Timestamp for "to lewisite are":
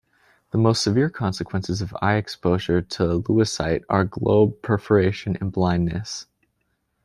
2.81-4.03